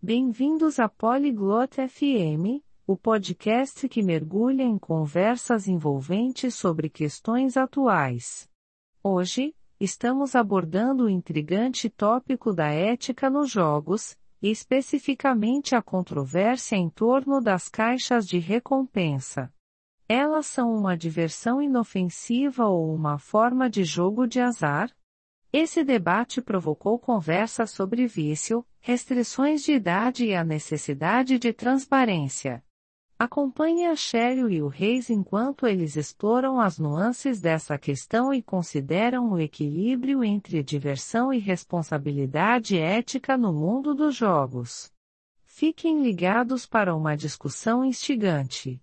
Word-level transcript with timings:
Bem-vindos 0.00 0.78
a 0.78 0.88
Polyglot 0.88 1.88
FM, 1.88 2.62
o 2.86 2.96
podcast 2.96 3.88
que 3.88 4.00
mergulha 4.00 4.62
em 4.62 4.78
conversas 4.78 5.66
envolventes 5.66 6.54
sobre 6.54 6.88
questões 6.88 7.56
atuais. 7.56 8.48
Hoje, 9.02 9.56
estamos 9.80 10.36
abordando 10.36 11.06
o 11.06 11.10
intrigante 11.10 11.90
tópico 11.90 12.54
da 12.54 12.68
ética 12.68 13.28
nos 13.28 13.50
jogos, 13.50 14.16
e 14.40 14.52
especificamente 14.52 15.74
a 15.74 15.82
controvérsia 15.82 16.76
em 16.76 16.88
torno 16.88 17.40
das 17.40 17.68
caixas 17.68 18.24
de 18.24 18.38
recompensa. 18.38 19.52
Elas 20.08 20.46
são 20.46 20.72
uma 20.76 20.96
diversão 20.96 21.60
inofensiva 21.60 22.66
ou 22.66 22.94
uma 22.94 23.18
forma 23.18 23.68
de 23.68 23.82
jogo 23.82 24.28
de 24.28 24.38
azar? 24.38 24.96
Esse 25.52 25.82
debate 25.82 26.42
provocou 26.42 26.98
conversas 26.98 27.70
sobre 27.70 28.06
vício, 28.06 28.66
restrições 28.80 29.62
de 29.62 29.72
idade 29.72 30.26
e 30.26 30.34
a 30.34 30.44
necessidade 30.44 31.38
de 31.38 31.54
transparência. 31.54 32.62
Acompanhe 33.18 33.86
a 33.86 33.96
Cheryl 33.96 34.50
e 34.50 34.62
o 34.62 34.68
Reis 34.68 35.08
enquanto 35.08 35.66
eles 35.66 35.96
exploram 35.96 36.60
as 36.60 36.78
nuances 36.78 37.40
dessa 37.40 37.78
questão 37.78 38.32
e 38.32 38.42
consideram 38.42 39.32
o 39.32 39.40
equilíbrio 39.40 40.22
entre 40.22 40.62
diversão 40.62 41.32
e 41.32 41.38
responsabilidade 41.38 42.78
ética 42.78 43.36
no 43.36 43.52
mundo 43.52 43.94
dos 43.94 44.14
jogos. 44.14 44.92
Fiquem 45.44 46.02
ligados 46.02 46.66
para 46.66 46.94
uma 46.94 47.16
discussão 47.16 47.84
instigante. 47.84 48.80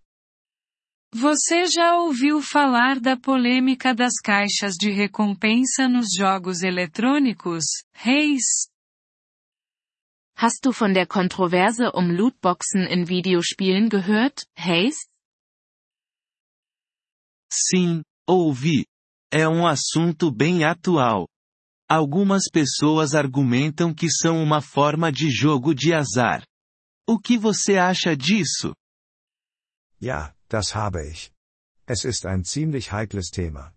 Você 1.13 1.65
já 1.67 1.97
ouviu 1.97 2.41
falar 2.41 2.99
da 2.99 3.15
polêmica 3.15 3.93
das 3.93 4.15
caixas 4.23 4.75
de 4.75 4.91
recompensa 4.91 5.87
nos 5.87 6.07
jogos 6.15 6.61
eletrônicos, 6.61 7.63
Reis? 7.93 8.69
Hast 10.37 10.59
du 10.63 10.73
von 10.73 10.91
der 10.91 11.07
Kontroverse 11.07 11.83
um 11.95 12.11
Lootboxen 12.11 12.87
in 12.91 13.05
Videospielen 13.05 13.87
gehört, 13.87 14.45
Hayes? 14.57 15.07
Sim, 17.49 18.03
ouvi. 18.27 18.85
É 19.31 19.47
um 19.47 19.65
assunto 19.65 20.29
bem 20.29 20.65
atual. 20.65 21.25
Algumas 21.89 22.49
pessoas 22.51 23.15
argumentam 23.15 23.93
que 23.93 24.09
são 24.09 24.43
uma 24.43 24.61
forma 24.61 25.09
de 25.09 25.29
jogo 25.29 25.73
de 25.73 25.93
azar. 25.93 26.43
O 27.07 27.17
que 27.17 27.37
você 27.37 27.77
acha 27.77 28.15
disso? 28.15 28.73
Ja, 30.01 30.34
Das 30.49 30.75
habe 30.75 31.05
ich. 31.07 31.31
Es 31.85 32.03
ist 32.05 32.25
ein 32.25 32.43
ziemlich 32.43 32.91
heikles 32.91 33.29
Thema. 33.31 33.73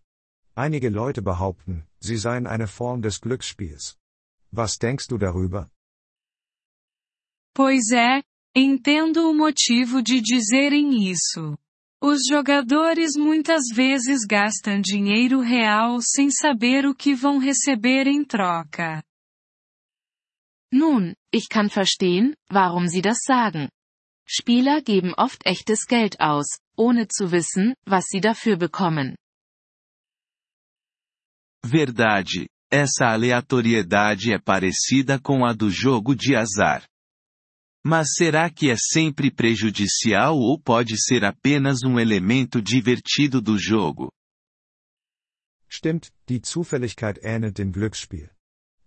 Einige 0.55 0.89
Leute 0.89 1.23
behaupten, 1.23 1.87
sie 2.01 2.17
seien 2.17 2.47
eine 2.47 2.67
Form 2.67 3.03
des 3.03 3.21
Glücksspiels. 3.21 3.97
Was 4.51 4.79
denkst 4.79 5.09
du 5.09 5.19
darüber? 5.19 5.71
Pois 7.55 7.91
é, 7.93 8.23
entendo 8.55 9.31
o 9.31 9.35
motivo 9.35 10.03
de 10.03 10.21
dizerem 10.21 11.11
isso. 11.11 11.57
Os 12.01 12.21
jogadores 12.29 13.17
muitas 13.17 13.65
vezes 13.75 14.25
gastam 14.25 14.81
dinheiro 14.81 15.41
real 15.41 16.01
sem 16.01 16.31
saber 16.31 16.87
o 16.87 16.95
que 16.95 17.15
vão 17.15 17.39
receber 17.39 18.07
em 18.07 18.25
troca. 18.25 19.03
Nun, 20.73 21.15
ich 21.33 21.49
kann 21.49 21.69
verstehen, 21.69 22.35
warum 22.51 22.87
sie 22.89 23.03
das 23.03 23.19
sagen. 23.27 23.69
Spieler 24.31 24.83
geben 24.83 25.15
oft 25.15 25.47
echtes 25.47 25.87
Geld 25.87 26.21
aus, 26.21 26.59
ohne 26.77 27.09
zu 27.09 27.33
wissen, 27.33 27.75
was 27.87 28.05
sie 28.09 28.21
dafür 28.21 28.59
bekommen. 28.59 29.17
Verdade. 31.65 32.47
Essa 32.71 33.06
aleatoriedade 33.06 34.31
é 34.31 34.39
parecida 34.39 35.19
com 35.19 35.47
a 35.47 35.55
do 35.55 35.71
jogo 35.71 36.15
de 36.15 36.37
azar. 36.37 36.87
Mas 37.83 38.12
será 38.12 38.51
que 38.51 38.69
é 38.69 38.77
sempre 38.77 39.31
prejudicial 39.31 40.37
ou 40.37 40.61
pode 40.61 41.03
ser 41.03 41.25
apenas 41.25 41.83
um 41.83 41.99
elemento 41.99 42.61
divertido 42.61 43.41
do 43.41 43.56
jogo? 43.56 44.12
Stimmt, 45.71 46.12
die 46.28 46.43
Zufälligkeit 46.43 47.19
ähnelt 47.22 47.56
dem 47.56 47.72
Glücksspiel. 47.72 48.31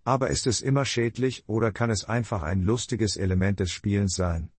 Aber 0.04 0.30
ist 0.30 0.46
es 0.46 0.60
immer 0.60 0.84
schädlich 0.84 1.42
oder 1.48 1.72
kann 1.72 1.90
es 1.90 2.04
einfach 2.04 2.44
ein 2.44 2.62
lustiges 2.62 3.16
Element 3.16 3.58
des 3.58 3.72
Spielens 3.72 4.14
sein? 4.14 4.52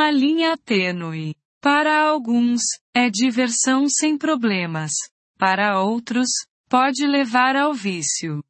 Uma 0.00 0.10
linha 0.10 0.56
tênue. 0.56 1.34
Para 1.60 2.08
alguns, 2.08 2.62
é 2.94 3.10
diversão 3.10 3.86
sem 3.86 4.16
problemas. 4.16 4.92
Para 5.38 5.78
outros, 5.78 6.30
pode 6.70 7.06
levar 7.06 7.54
ao 7.54 7.74
vício. 7.74 8.42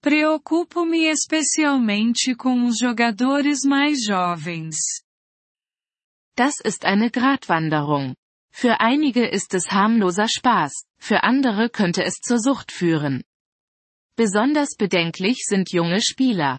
Preocupo-me 0.00 1.04
especialmente 1.04 2.34
com 2.34 2.64
os 2.64 2.78
jogadores 2.80 3.60
mais 3.64 4.04
jovens. 4.04 4.74
Das 6.36 6.54
ist 6.64 6.84
eine 6.84 7.12
Gratwanderung. 7.12 8.16
Für 8.50 8.80
einige 8.80 9.24
ist 9.24 9.54
es 9.54 9.70
harmloser 9.70 10.26
Spaß, 10.26 10.72
für 10.98 11.22
andere 11.22 11.70
könnte 11.70 12.02
es 12.02 12.14
zur 12.14 12.40
Sucht 12.40 12.72
führen. 12.72 13.22
Besonders 14.16 14.74
bedenklich 14.76 15.44
sind 15.46 15.70
junge 15.70 16.00
Spieler. 16.02 16.58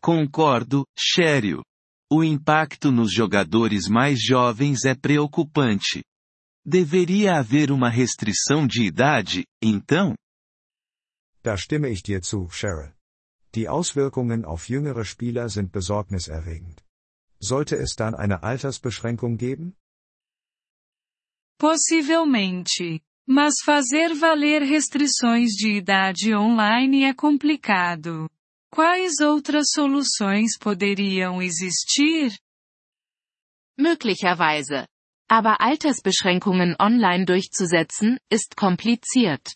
Concordo, 0.00 0.84
Shério. 0.96 1.64
O 2.16 2.22
impacto 2.22 2.92
nos 2.92 3.12
jogadores 3.12 3.88
mais 3.88 4.22
jovens 4.22 4.84
é 4.84 4.94
preocupante. 4.94 6.04
Deveria 6.64 7.40
haver 7.40 7.72
uma 7.72 7.90
restrição 7.90 8.68
de 8.68 8.84
idade, 8.84 9.44
então? 9.60 10.14
Da 11.42 11.56
stimme 11.56 11.90
ich 11.90 12.04
dir 12.04 12.22
zu, 12.22 12.48
Cheryl. 12.50 12.92
Die 13.52 13.66
Auswirkungen 13.66 14.44
auf 14.44 14.68
jüngere 14.68 15.04
Spieler 15.04 15.48
sind 15.48 15.72
besorgniserregend. 15.72 16.84
Sollte 17.40 17.74
es 17.74 17.96
dann 17.96 18.14
eine 18.14 18.44
Altersbeschränkung 18.44 19.36
geben? 19.36 19.74
Possivelmente. 21.58 23.00
Mas 23.26 23.54
fazer 23.64 24.14
valer 24.14 24.62
restrições 24.62 25.50
de 25.56 25.78
idade 25.78 26.32
online 26.32 27.06
é 27.06 27.12
complicado. 27.12 28.30
Quais 28.74 29.20
outras 29.20 29.70
soluções 29.70 30.58
poderiam 30.58 31.40
existir? 31.40 32.36
Möglicherweise. 33.78 34.88
Aber 35.30 35.60
Altersbeschränkungen 35.60 36.74
online 36.80 37.24
durchzusetzen, 37.24 38.18
ist 38.28 38.56
kompliziert. 38.56 39.54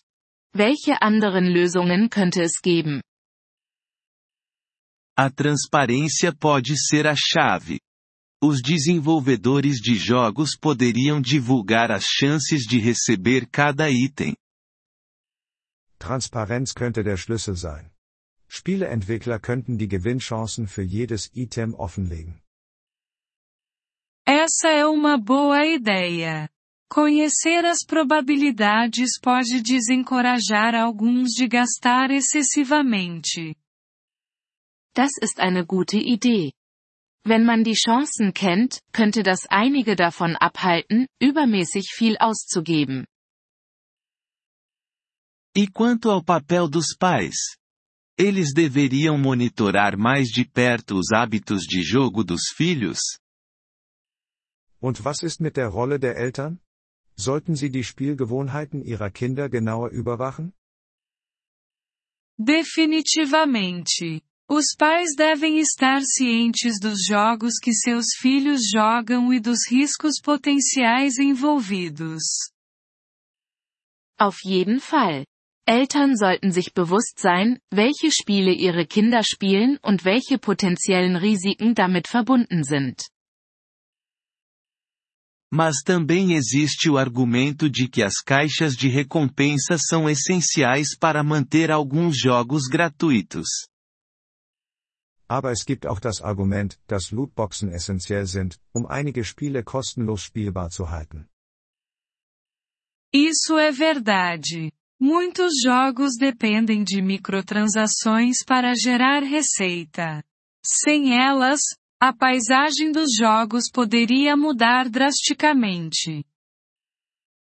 Welche 0.55 1.01
anderen 1.01 1.51
Lösungen 1.51 2.09
könnte 2.09 2.41
es 2.41 2.61
geben? 2.63 3.01
A 5.17 5.29
transparência 5.29 6.33
pode 6.33 6.77
ser 6.77 7.05
a 7.05 7.13
chave. 7.13 7.81
Os 8.41 8.61
desenvolvedores 8.61 9.81
de 9.81 9.95
jogos 9.95 10.57
poderiam 10.57 11.21
divulgar 11.21 11.91
as 11.91 12.05
chances 12.05 12.65
de 12.65 12.79
receber 12.79 13.45
cada 13.51 13.89
item. 13.89 14.33
Transparenz 15.99 16.73
könnte 16.73 17.03
der 17.03 17.17
Schlüssel 17.17 17.57
sein. 17.57 17.91
Spieleentwickler 18.49 19.39
könnten 19.39 19.77
die 19.77 19.87
Gewinnchancen 19.87 20.67
für 20.67 20.81
jedes 20.81 21.29
Item 21.33 21.73
offenlegen. 21.75 22.41
Essa 24.25 24.69
é 24.69 24.85
uma 24.85 25.17
boa 25.17 25.65
ideia. 25.65 26.49
Conhecer 26.89 27.65
as 27.65 27.85
probabilidades 27.85 29.19
pode 29.21 29.61
desencorajar 29.61 30.73
alguns 30.73 31.35
de 31.35 31.47
gastar 31.47 32.09
excessivamente. 32.09 33.55
Das 34.95 35.11
ist 35.21 35.39
eine 35.39 35.65
gute 35.65 35.97
Idee. 35.97 36.53
Wenn 37.23 37.45
man 37.45 37.63
die 37.63 37.75
Chancen 37.75 38.33
kennt, 38.33 38.81
könnte 38.91 39.21
das 39.21 39.45
einige 39.45 39.95
davon 39.95 40.35
abhalten, 40.35 41.07
übermäßig 41.21 41.91
viel 41.93 42.17
auszugeben. 42.17 43.05
E 45.55 45.67
quanto 45.67 46.11
ao 46.11 46.23
papel 46.23 46.69
dos 46.69 46.95
pais? 46.97 47.58
Eles 48.21 48.53
deveriam 48.53 49.17
monitorar 49.17 49.97
mais 49.97 50.27
de 50.27 50.43
perto 50.43 50.95
os 50.99 51.13
hábitos 51.13 51.63
de 51.63 51.81
jogo 51.81 52.21
dos 52.21 52.49
filhos? 52.53 52.99
Und 54.81 55.01
was 55.05 55.23
ist 55.23 55.39
mit 55.39 55.55
der 55.55 55.69
Rolle 55.69 55.97
der 55.97 56.17
Eltern? 56.17 56.59
Sollten 57.15 57.55
sie 57.55 57.69
die 57.69 57.83
Spielgewohnheiten 57.83 58.83
ihrer 58.83 59.09
Kinder 59.09 59.47
genauer 59.47 59.91
überwachen? 59.91 60.51
Definitivamente. 62.37 64.21
Os 64.49 64.75
pais 64.77 65.15
devem 65.15 65.57
estar 65.59 66.01
cientes 66.01 66.77
dos 66.81 67.05
jogos 67.05 67.57
que 67.57 67.71
seus 67.73 68.07
filhos 68.19 68.69
jogam 68.69 69.31
e 69.31 69.39
dos 69.39 69.59
riscos 69.69 70.19
potenciais 70.21 71.17
envolvidos. 71.19 72.51
Auf 74.19 74.43
jeden 74.43 74.81
Fall. 74.81 75.28
Eltern 75.69 76.17
sollten 76.17 76.51
sich 76.51 76.73
bewusst 76.73 77.19
sein, 77.19 77.59
welche 77.69 78.11
Spiele 78.11 78.51
ihre 78.51 78.87
Kinder 78.87 79.21
spielen 79.21 79.77
und 79.83 80.03
welche 80.03 80.39
potenziellen 80.39 81.15
Risiken 81.15 81.75
damit 81.75 82.07
verbunden 82.07 82.63
sind. 82.63 83.07
Mas 85.51 85.83
também 85.83 86.33
existe 86.33 86.89
o 86.89 86.97
argumento 86.97 87.69
de 87.69 87.87
que 87.87 88.01
as 88.01 88.15
caixas 88.15 88.75
de 88.75 88.87
recompensa 88.87 89.77
são 89.77 90.09
essenciais 90.09 90.97
para 90.97 91.23
manter 91.23 91.69
alguns 91.69 92.17
jogos 92.17 92.67
gratuitos. 92.67 93.67
Aber 95.27 95.51
es 95.51 95.63
gibt 95.63 95.85
auch 95.85 95.99
das 95.99 96.19
Argument, 96.23 96.79
dass 96.87 97.11
Lootboxen 97.11 97.69
essentiell 97.71 98.25
sind, 98.25 98.59
um 98.73 98.87
einige 98.87 99.23
Spiele 99.23 99.63
kostenlos 99.63 100.23
spielbar 100.23 100.71
zu 100.71 100.89
halten. 100.89 101.29
Isso 103.13 103.55
é 103.59 103.71
verdade. 103.71 104.71
Muitos 104.99 105.53
jogos 105.63 106.17
dependem 106.19 106.83
de 106.83 107.01
microtransações 107.01 108.43
para 108.45 108.73
gerar 108.75 109.23
receita. 109.23 110.21
Sem 110.61 111.17
elas, 111.17 111.61
a 112.01 112.11
paisagem 112.11 112.91
dos 112.91 113.15
jogos 113.17 113.71
poderia 113.71 114.35
mudar 114.35 114.89
drasticamente. 114.89 116.25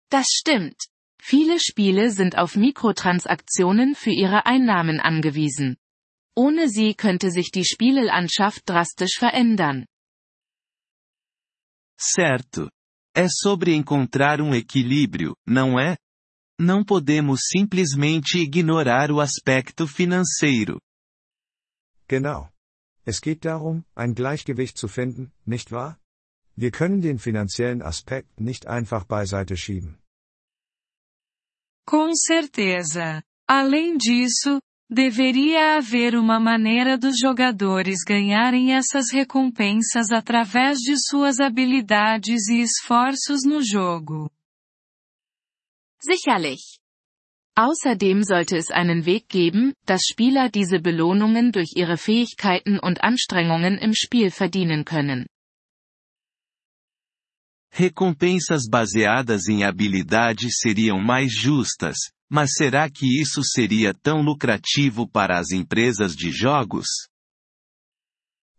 Das 0.09 0.27
stimmt. 0.29 0.77
Viele 1.21 1.59
Spiele 1.59 2.09
sind 2.09 2.37
auf 2.37 2.55
Mikrotransaktionen 2.55 3.95
für 3.95 4.11
ihre 4.11 4.45
Einnahmen 4.45 4.99
angewiesen. 4.99 5.77
Ohne 6.35 6.69
sie 6.69 6.93
könnte 6.95 7.31
sich 7.31 7.51
die 7.51 7.65
Spielelandschaft 7.65 8.63
drastisch 8.65 9.17
verändern. 9.19 9.85
Certo. 11.99 12.71
É 13.13 13.27
sobre 13.29 13.75
encontrar 13.75 14.39
um 14.39 14.55
equilíbrio, 14.55 15.35
não 15.45 15.77
é? 15.77 15.97
Não 16.63 16.83
podemos 16.83 17.47
simplesmente 17.47 18.37
ignorar 18.37 19.09
o 19.09 19.19
aspecto 19.19 19.87
financeiro. 19.87 20.79
Genau. 22.07 22.51
Es 23.03 23.19
geht 23.19 23.45
darum, 23.45 23.83
ein 23.95 24.13
Gleichgewicht 24.13 24.77
zu 24.77 24.87
finden, 24.87 25.31
nicht 25.43 25.71
wahr? 25.71 25.97
Wir 26.55 26.69
können 26.69 27.01
den 27.01 27.17
finanziellen 27.17 27.81
Aspekt 27.81 28.39
nicht 28.39 28.67
einfach 28.67 29.05
beiseite 29.05 29.57
schieben. 29.57 29.97
Com 31.87 32.13
certeza. 32.13 33.23
Além 33.49 33.97
disso, 33.97 34.61
deveria 34.87 35.77
haver 35.77 36.15
uma 36.15 36.39
maneira 36.39 36.95
dos 36.95 37.17
jogadores 37.17 38.03
ganharem 38.07 38.75
essas 38.75 39.09
recompensas 39.11 40.11
através 40.11 40.77
de 40.77 40.95
suas 41.09 41.39
habilidades 41.39 42.47
e 42.49 42.61
esforços 42.61 43.41
no 43.43 43.63
jogo. 43.63 44.29
Sicherlich. 46.01 46.79
Außerdem 47.55 48.23
sollte 48.23 48.57
es 48.57 48.71
einen 48.71 49.05
Weg 49.05 49.29
geben, 49.29 49.73
dass 49.85 50.01
Spieler 50.09 50.49
diese 50.49 50.79
Belohnungen 50.79 51.51
durch 51.51 51.73
ihre 51.75 51.97
Fähigkeiten 51.97 52.79
und 52.79 53.03
Anstrengungen 53.03 53.77
im 53.77 53.93
Spiel 53.93 54.31
verdienen 54.31 54.83
können. 54.83 55.27
Recompensas 57.73 58.67
baseadas 58.67 59.47
em 59.47 59.63
habilidade 59.63 60.49
seriam 60.49 60.99
mais 60.99 61.31
justas, 61.33 61.97
mas 62.29 62.53
será 62.53 62.89
que 62.89 63.21
isso 63.21 63.43
seria 63.43 63.93
tão 63.93 64.21
lucrativo 64.21 65.07
para 65.07 65.37
as 65.37 65.51
empresas 65.51 66.15
de 66.15 66.31
jogos? 66.31 66.87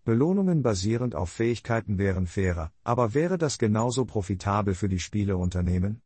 Belohnungen 0.04 0.62
basierend 0.62 1.14
auf 1.14 1.30
Fähigkeiten 1.30 1.96
wären 1.98 2.26
fairer, 2.26 2.72
aber 2.84 3.14
wäre 3.14 3.36
das 3.36 3.56
genauso 3.56 4.04
profitabel 4.04 4.74
für 4.74 4.88
die 4.88 4.98
Spieleunternehmen? 4.98 6.02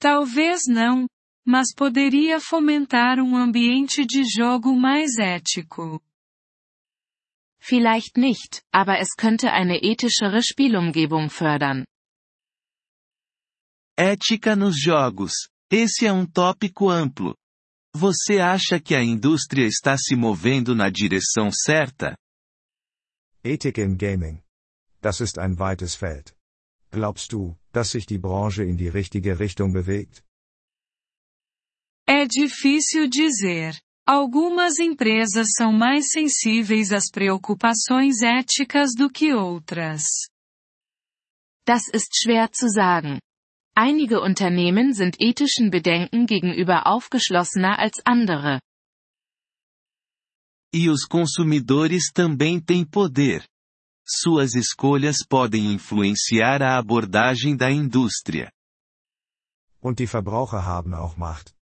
Talvez 0.00 0.62
não, 0.68 1.08
mas 1.44 1.74
poderia 1.74 2.40
fomentar 2.40 3.18
um 3.18 3.36
ambiente 3.36 4.04
de 4.06 4.22
jogo 4.24 4.74
mais 4.74 5.16
ético. 5.18 6.00
Vielleicht 7.60 8.16
nicht, 8.16 8.62
aber 8.72 8.98
es 9.00 9.14
könnte 9.16 9.50
eine 9.50 9.78
ethischere 9.82 10.42
Spielumgebung 10.42 11.28
fördern. 11.28 11.84
Ética 13.96 14.54
nos 14.54 14.80
jogos. 14.80 15.32
Esse 15.70 16.06
é 16.06 16.12
um 16.12 16.24
tópico 16.24 16.88
amplo. 16.88 17.34
Você 17.94 18.38
acha 18.38 18.78
que 18.78 18.94
a 18.94 19.02
indústria 19.02 19.66
está 19.66 19.96
se 19.98 20.14
movendo 20.14 20.74
na 20.74 20.88
direção 20.88 21.50
certa? 21.50 22.16
Ethik 23.42 23.80
im 23.80 23.96
Gaming. 23.96 24.40
Das 25.00 25.20
ist 25.20 25.38
ein 25.38 25.58
weites 25.58 25.96
Feld. 25.96 26.32
Glaubst 26.92 27.32
du, 27.32 27.56
dass 27.78 27.90
sich 27.90 28.06
die 28.06 28.18
Branche 28.18 28.64
in 28.64 28.76
die 28.76 28.88
richtige 28.88 29.38
Richtung 29.38 29.72
bewegt? 29.72 30.24
É 32.08 32.26
difícil 32.26 33.08
dizer. 33.08 33.78
Algumas 34.06 34.78
empresas 34.78 35.48
são 35.58 35.70
mais 35.72 36.10
sensíveis 36.10 36.92
às 36.92 37.10
preocupações 37.10 38.22
éticas 38.22 38.94
do 38.96 39.08
que 39.10 39.34
outras. 39.34 40.02
Das 41.66 41.82
ist 41.92 42.10
schwer 42.20 42.50
zu 42.50 42.68
sagen. 42.68 43.20
Einige 43.76 44.20
Unternehmen 44.20 44.92
sind 44.92 45.20
ethischen 45.20 45.70
Bedenken 45.70 46.26
gegenüber 46.26 46.86
aufgeschlossener 46.86 47.78
als 47.78 48.00
andere. 48.04 48.60
E 50.74 50.88
os 50.88 51.04
consumidores 51.06 52.10
também 52.12 52.60
têm 52.60 52.84
poder. 52.84 53.44
Suas 54.10 54.54
escolhas 54.54 55.18
podem 55.28 55.70
influenciar 55.70 56.62
a 56.62 56.78
abordagem 56.78 57.54
da 57.54 57.70
indústria. 57.70 58.50
Und 59.80 59.98
die 59.98 60.06
Verbraucher 60.06 60.64
haben 60.64 60.94
auch 60.94 61.18
Macht. 61.18 61.54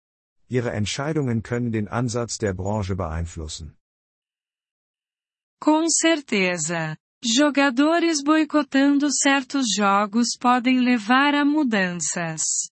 Ihre 0.49 0.71
Entscheidungen 0.71 1.43
können 1.43 1.73
den 1.73 1.89
Ansatz 1.89 2.39
der 2.39 2.55
Branche 2.55 2.95
beeinflussen. 2.95 3.77
Com 5.61 5.89
certeza. 5.89 6.97
Jogadores 7.25 8.23
boicotando 8.23 9.11
certos 9.11 9.67
jogos 9.77 10.37
podem 10.39 10.79
levar 10.79 11.35
a 11.35 11.45
mudanças. 11.45 12.71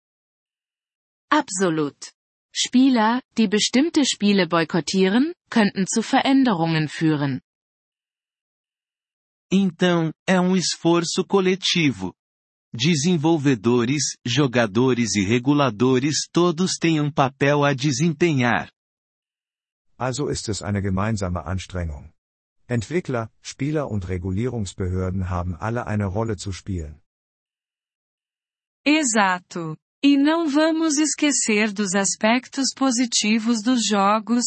Absolut. 1.30 2.12
Spieler, 2.52 3.22
die 3.38 3.48
bestimmte 3.48 4.04
Spiele 4.04 4.46
boykottieren, 4.46 5.32
könnten 5.48 5.86
zu 5.86 6.02
Veränderungen 6.02 6.88
führen. 6.88 7.40
Então, 9.54 10.10
é 10.26 10.40
um 10.40 10.56
esforço 10.56 11.22
coletivo. 11.28 12.14
Desenvolvedores, 12.72 14.16
jogadores 14.26 15.14
e 15.14 15.22
reguladores 15.22 16.26
todos 16.32 16.78
têm 16.80 17.02
um 17.02 17.12
papel 17.12 17.62
a 17.62 17.74
desempenhar. 17.74 18.70
Also 19.98 20.30
ist 20.30 20.48
es 20.48 20.62
eine 20.62 20.80
gemeinsame 20.80 21.44
Anstrengung. 21.44 22.10
Entwickler, 22.66 23.30
Spieler 23.42 23.90
und 23.90 24.08
Regulierungsbehörden 24.08 25.28
haben 25.28 25.54
alle 25.56 25.86
eine 25.86 26.06
Rolle 26.06 26.36
zu 26.36 26.50
spielen. 26.50 26.98
Exato. 28.86 29.76
E 30.02 30.16
não 30.16 30.48
vamos 30.48 30.96
esquecer 30.96 31.72
dos 31.72 31.94
aspectos 31.94 32.72
positivos 32.74 33.62
dos 33.62 33.86
jogos, 33.86 34.44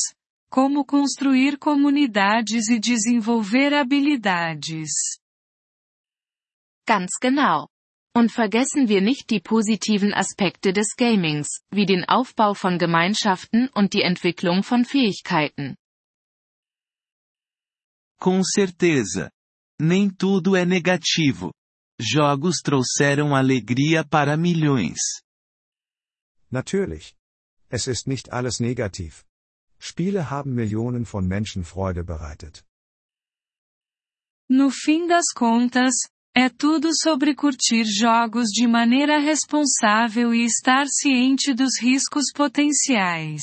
como 0.55 0.85
construir 0.85 1.57
comunidades 1.57 2.69
e 2.69 2.79
desenvolver 2.79 3.73
habilidades. 3.73 5.19
Ganz 6.87 7.11
genau. 7.21 7.67
Und 8.15 8.31
vergessen 8.31 8.87
wir 8.87 9.01
nicht 9.01 9.29
die 9.31 9.41
positiven 9.41 10.13
Aspekte 10.13 10.71
des 10.71 10.95
Gamings, 10.95 11.59
wie 11.71 11.85
den 11.85 12.05
Aufbau 12.05 12.53
von 12.53 12.77
Gemeinschaften 12.77 13.67
und 13.73 13.91
die 13.91 14.03
Entwicklung 14.03 14.63
von 14.63 14.85
Fähigkeiten. 14.85 15.75
Com 18.17 18.41
certeza. 18.41 19.29
Nem 19.77 20.09
tudo 20.09 20.55
é 20.55 20.63
negativo. 20.63 21.51
Jogos 21.99 22.61
trouxeram 22.63 23.35
alegria 23.35 24.05
para 24.05 24.37
milhões. 24.37 25.01
Natürlich. 26.49 27.13
Es 27.67 27.87
ist 27.87 28.07
nicht 28.07 28.31
alles 28.31 28.61
negativ. 28.61 29.25
Spiele 29.79 30.29
haben 30.29 30.53
Millionen 30.53 31.05
von 31.05 31.27
Menschen 31.27 31.63
Freude 31.63 32.03
bereitet. 32.03 32.63
No 34.49 34.69
fim 34.69 35.07
das 35.07 35.33
contas, 35.33 35.95
é 36.35 36.49
tudo 36.49 36.89
sobre 36.93 37.33
curtir 37.33 37.85
jogos 37.85 38.49
de 38.49 38.67
maneira 38.67 39.19
responsável 39.19 40.33
e 40.33 40.45
estar 40.45 40.85
ciente 40.87 41.53
dos 41.53 41.79
riscos 41.81 42.31
potenciais. 42.33 43.41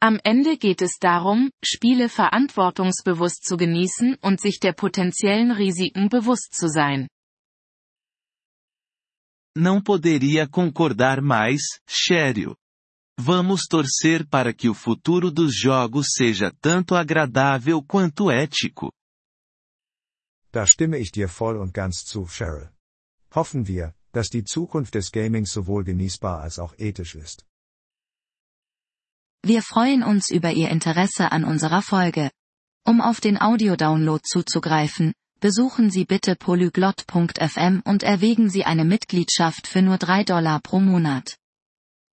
Am 0.00 0.18
Ende 0.24 0.56
geht 0.56 0.82
es 0.82 0.98
darum, 1.00 1.50
Spiele 1.64 2.08
verantwortungsbewusst 2.08 3.44
zu 3.44 3.56
genießen 3.56 4.16
und 4.22 4.40
sich 4.40 4.60
der 4.60 4.72
potenziellen 4.72 5.50
Risiken 5.50 6.08
bewusst 6.08 6.54
zu 6.54 6.68
sein. 6.68 7.08
Não 9.56 9.82
poderia 9.82 10.48
concordar 10.48 11.22
mais, 11.22 11.62
Shério. 11.88 12.56
Vamos 13.18 13.62
torcer 13.68 14.26
para 14.26 14.52
que 14.52 14.68
o 14.68 14.74
futuro 14.74 15.30
dos 15.30 15.54
jogos 15.54 16.08
seja 16.16 16.50
tanto 16.60 16.96
agradável 16.96 17.80
quanto 17.82 18.30
ético. 18.30 18.92
Da 20.52 20.66
stimme 20.66 20.98
ich 20.98 21.12
dir 21.12 21.28
voll 21.28 21.56
und 21.56 21.72
ganz 21.72 22.04
zu, 22.04 22.26
Cheryl. 22.26 22.70
Hoffen 23.34 23.66
wir, 23.66 23.94
dass 24.12 24.30
die 24.30 24.44
Zukunft 24.44 24.94
des 24.94 25.10
Gamings 25.12 25.52
sowohl 25.52 25.84
genießbar 25.84 26.40
als 26.40 26.58
auch 26.58 26.74
ethisch 26.78 27.14
ist. 27.14 27.44
Wir 29.42 29.62
freuen 29.62 30.02
uns 30.02 30.30
über 30.30 30.52
Ihr 30.52 30.70
Interesse 30.70 31.30
an 31.30 31.44
unserer 31.44 31.82
Folge. 31.82 32.30
Um 32.84 33.00
auf 33.00 33.20
den 33.20 33.40
Audiodownload 33.40 34.22
zuzugreifen, 34.24 35.12
besuchen 35.40 35.90
Sie 35.90 36.04
bitte 36.04 36.34
polyglot.fm 36.34 37.82
und 37.84 38.02
erwägen 38.02 38.50
Sie 38.50 38.64
eine 38.64 38.84
Mitgliedschaft 38.84 39.66
für 39.66 39.82
nur 39.82 39.98
3 39.98 40.24
Dollar 40.24 40.60
pro 40.60 40.80
Monat. 40.80 41.36